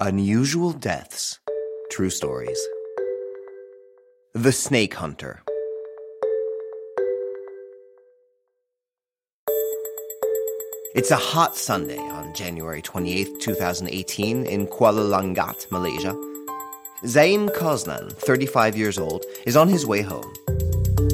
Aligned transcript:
Unusual 0.00 0.72
Deaths 0.72 1.38
True 1.90 2.10
Stories. 2.10 2.60
The 4.34 4.52
Snake 4.52 4.92
Hunter. 4.92 5.42
It's 10.94 11.10
a 11.10 11.16
hot 11.16 11.56
Sunday 11.56 11.96
on 11.96 12.34
January 12.34 12.82
28, 12.82 13.40
2018, 13.40 14.44
in 14.44 14.66
Kuala 14.66 15.08
Langat, 15.08 15.72
Malaysia. 15.72 16.12
Zaim 17.04 17.48
Kosnan, 17.56 18.12
35 18.12 18.76
years 18.76 18.98
old, 18.98 19.24
is 19.46 19.56
on 19.56 19.66
his 19.66 19.86
way 19.86 20.02
home. 20.02 20.30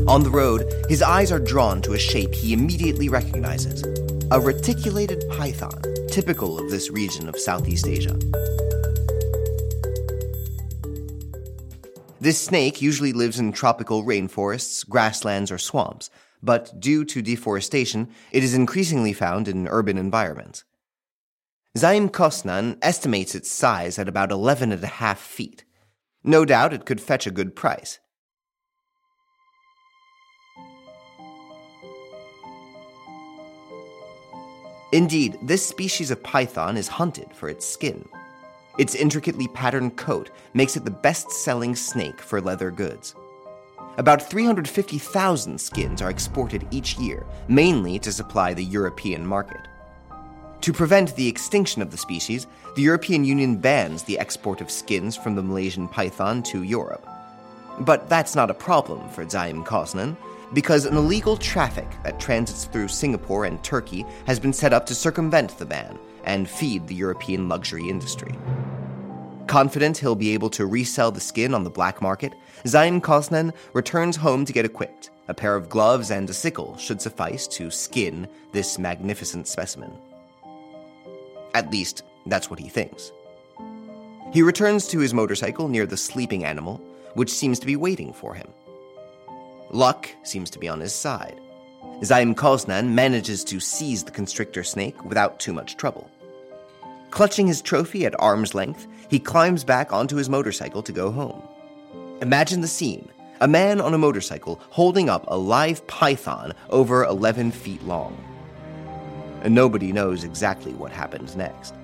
On 0.08 0.24
the 0.24 0.30
road, 0.30 0.64
his 0.88 1.02
eyes 1.02 1.30
are 1.30 1.38
drawn 1.38 1.82
to 1.82 1.92
a 1.92 1.98
shape 2.00 2.34
he 2.34 2.52
immediately 2.52 3.08
recognizes 3.08 3.84
a 4.32 4.40
reticulated 4.40 5.22
python, 5.30 5.80
typical 6.08 6.58
of 6.58 6.68
this 6.68 6.90
region 6.90 7.28
of 7.28 7.38
Southeast 7.38 7.86
Asia. 7.86 8.18
This 12.22 12.40
snake 12.40 12.80
usually 12.80 13.12
lives 13.12 13.40
in 13.40 13.50
tropical 13.50 14.04
rainforests, 14.04 14.88
grasslands, 14.88 15.50
or 15.50 15.58
swamps, 15.58 16.08
but 16.40 16.78
due 16.78 17.04
to 17.04 17.20
deforestation, 17.20 18.10
it 18.30 18.44
is 18.44 18.54
increasingly 18.54 19.12
found 19.12 19.48
in 19.48 19.66
urban 19.66 19.98
environments. 19.98 20.62
Zaim 21.76 22.08
Kosnan 22.08 22.78
estimates 22.80 23.34
its 23.34 23.50
size 23.50 23.98
at 23.98 24.08
about 24.08 24.30
11 24.30 24.70
and 24.70 24.84
a 24.84 24.86
half 24.86 25.18
feet. 25.18 25.64
No 26.22 26.44
doubt 26.44 26.72
it 26.72 26.84
could 26.84 27.00
fetch 27.00 27.26
a 27.26 27.32
good 27.32 27.56
price. 27.56 27.98
Indeed, 34.92 35.38
this 35.42 35.66
species 35.66 36.12
of 36.12 36.22
python 36.22 36.76
is 36.76 36.86
hunted 36.86 37.34
for 37.34 37.48
its 37.48 37.66
skin. 37.66 38.08
Its 38.78 38.94
intricately 38.94 39.48
patterned 39.48 39.96
coat 39.96 40.30
makes 40.54 40.76
it 40.76 40.84
the 40.84 40.90
best 40.90 41.30
selling 41.30 41.76
snake 41.76 42.20
for 42.20 42.40
leather 42.40 42.70
goods. 42.70 43.14
About 43.98 44.22
350,000 44.22 45.60
skins 45.60 46.00
are 46.00 46.08
exported 46.08 46.66
each 46.70 46.98
year, 46.98 47.26
mainly 47.48 47.98
to 47.98 48.10
supply 48.10 48.54
the 48.54 48.64
European 48.64 49.26
market. 49.26 49.68
To 50.62 50.72
prevent 50.72 51.14
the 51.16 51.28
extinction 51.28 51.82
of 51.82 51.90
the 51.90 51.98
species, 51.98 52.46
the 52.74 52.82
European 52.82 53.24
Union 53.24 53.56
bans 53.56 54.04
the 54.04 54.18
export 54.18 54.62
of 54.62 54.70
skins 54.70 55.16
from 55.16 55.34
the 55.34 55.42
Malaysian 55.42 55.88
python 55.88 56.42
to 56.44 56.62
Europe. 56.62 57.06
But 57.80 58.08
that's 58.08 58.34
not 58.34 58.50
a 58.50 58.54
problem 58.54 59.08
for 59.10 59.26
Zaim 59.26 59.66
Kosnan, 59.66 60.16
because 60.54 60.86
an 60.86 60.96
illegal 60.96 61.36
traffic 61.36 61.88
that 62.04 62.20
transits 62.20 62.64
through 62.64 62.88
Singapore 62.88 63.44
and 63.44 63.62
Turkey 63.62 64.06
has 64.26 64.38
been 64.38 64.52
set 64.52 64.72
up 64.72 64.86
to 64.86 64.94
circumvent 64.94 65.58
the 65.58 65.66
ban 65.66 65.98
and 66.24 66.48
feed 66.48 66.86
the 66.86 66.94
European 66.94 67.48
luxury 67.48 67.88
industry. 67.88 68.34
Confident 69.52 69.98
he'll 69.98 70.14
be 70.14 70.32
able 70.32 70.48
to 70.48 70.64
resell 70.64 71.10
the 71.10 71.20
skin 71.20 71.52
on 71.52 71.62
the 71.62 71.68
black 71.68 72.00
market, 72.00 72.32
Zaim 72.64 73.02
Kosnan 73.02 73.52
returns 73.74 74.16
home 74.16 74.46
to 74.46 74.52
get 74.54 74.64
equipped. 74.64 75.10
A 75.28 75.34
pair 75.34 75.54
of 75.54 75.68
gloves 75.68 76.10
and 76.10 76.30
a 76.30 76.32
sickle 76.32 76.74
should 76.78 77.02
suffice 77.02 77.46
to 77.48 77.70
skin 77.70 78.26
this 78.52 78.78
magnificent 78.78 79.46
specimen. 79.46 79.92
At 81.52 81.70
least, 81.70 82.02
that's 82.24 82.48
what 82.48 82.60
he 82.60 82.70
thinks. 82.70 83.12
He 84.32 84.40
returns 84.40 84.88
to 84.88 85.00
his 85.00 85.12
motorcycle 85.12 85.68
near 85.68 85.84
the 85.84 85.98
sleeping 85.98 86.46
animal, 86.46 86.80
which 87.12 87.28
seems 87.28 87.58
to 87.58 87.66
be 87.66 87.76
waiting 87.76 88.14
for 88.14 88.32
him. 88.32 88.48
Luck 89.68 90.08
seems 90.22 90.48
to 90.48 90.58
be 90.58 90.66
on 90.66 90.80
his 90.80 90.94
side. 90.94 91.38
Zaim 92.00 92.34
Kosnan 92.34 92.88
manages 92.92 93.44
to 93.44 93.60
seize 93.60 94.02
the 94.02 94.12
constrictor 94.12 94.64
snake 94.64 95.04
without 95.04 95.38
too 95.38 95.52
much 95.52 95.76
trouble. 95.76 96.10
Clutching 97.12 97.46
his 97.46 97.60
trophy 97.60 98.06
at 98.06 98.18
arm's 98.18 98.54
length, 98.54 98.86
he 99.10 99.18
climbs 99.18 99.64
back 99.64 99.92
onto 99.92 100.16
his 100.16 100.30
motorcycle 100.30 100.82
to 100.82 100.92
go 100.92 101.10
home. 101.10 101.42
Imagine 102.22 102.62
the 102.62 102.66
scene 102.66 103.08
a 103.42 103.48
man 103.48 103.80
on 103.80 103.92
a 103.92 103.98
motorcycle 103.98 104.60
holding 104.70 105.10
up 105.10 105.24
a 105.26 105.36
live 105.36 105.84
python 105.88 106.54
over 106.70 107.04
11 107.04 107.50
feet 107.50 107.82
long. 107.82 108.16
And 109.42 109.54
nobody 109.54 109.92
knows 109.92 110.24
exactly 110.24 110.72
what 110.72 110.90
happened 110.90 111.36
next. 111.36 111.74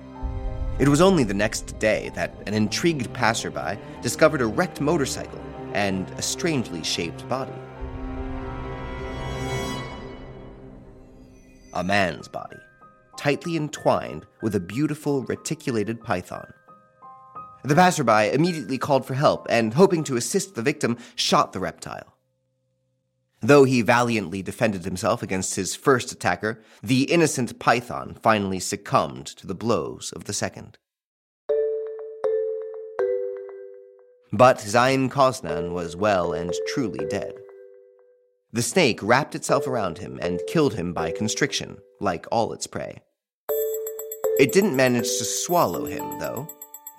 It 0.79 0.87
was 0.87 1.01
only 1.01 1.25
the 1.25 1.33
next 1.33 1.77
day 1.77 2.09
that 2.15 2.33
an 2.47 2.55
intrigued 2.55 3.13
passerby 3.13 3.77
discovered 4.01 4.41
a 4.41 4.47
wrecked 4.47 4.81
motorcycle 4.81 5.41
and 5.73 6.09
a 6.11 6.23
strangely 6.23 6.81
shaped 6.81 7.27
body. 7.29 7.51
A 11.73 11.83
man's 11.83 12.27
body, 12.27 12.57
tightly 13.19 13.57
entwined 13.57 14.25
with 14.41 14.55
a 14.55 14.61
beautiful 14.61 15.23
reticulated 15.23 16.01
python. 16.01 16.53
The 17.65 17.75
passerby 17.75 18.31
immediately 18.33 18.77
called 18.77 19.05
for 19.05 19.13
help 19.13 19.45
and, 19.49 19.73
hoping 19.73 20.05
to 20.05 20.15
assist 20.15 20.55
the 20.55 20.61
victim, 20.61 20.97
shot 21.15 21.51
the 21.51 21.59
reptile. 21.59 22.15
Though 23.41 23.65
he 23.65 23.81
valiantly 23.81 24.41
defended 24.41 24.85
himself 24.85 25.21
against 25.21 25.55
his 25.55 25.75
first 25.75 26.13
attacker, 26.13 26.61
the 26.81 27.03
innocent 27.11 27.59
python 27.59 28.15
finally 28.23 28.61
succumbed 28.61 29.27
to 29.27 29.45
the 29.45 29.53
blows 29.53 30.13
of 30.15 30.23
the 30.23 30.33
second. 30.33 30.77
But 34.31 34.59
Zaim 34.59 35.09
Kosnan 35.09 35.73
was 35.73 35.97
well 35.97 36.31
and 36.31 36.53
truly 36.73 37.05
dead. 37.09 37.33
The 38.53 38.61
snake 38.61 38.99
wrapped 39.03 39.35
itself 39.35 39.67
around 39.67 39.97
him 39.97 40.19
and 40.21 40.39
killed 40.47 40.75
him 40.75 40.93
by 40.93 41.11
constriction, 41.11 41.79
like 41.99 42.25
all 42.31 42.53
its 42.53 42.65
prey. 42.65 43.01
It 44.39 44.53
didn't 44.53 44.75
manage 44.75 45.17
to 45.17 45.25
swallow 45.25 45.85
him, 45.85 46.17
though, 46.17 46.47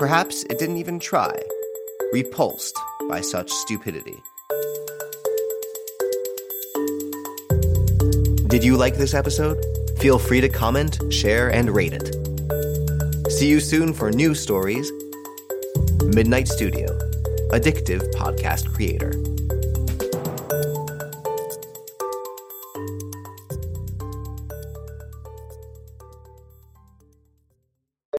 Perhaps 0.01 0.45
it 0.45 0.59
didn't 0.59 0.79
even 0.79 0.99
try, 0.99 1.31
repulsed 2.11 2.75
by 3.07 3.21
such 3.21 3.51
stupidity. 3.51 4.23
Did 8.47 8.65
you 8.65 8.79
like 8.79 8.97
this 8.97 9.13
episode? 9.13 9.63
Feel 9.99 10.19
free 10.19 10.41
to 10.41 10.49
comment, 10.49 10.99
share, 11.11 11.53
and 11.53 11.69
rate 11.69 11.93
it. 11.93 12.15
See 13.31 13.47
you 13.47 13.61
soon 13.61 13.93
for 13.93 14.11
new 14.11 14.35
stories. 14.35 14.91
Midnight 16.03 16.49
Studio, 16.49 16.87
addictive 17.51 18.11
podcast 18.15 18.75
creator. 18.75 19.13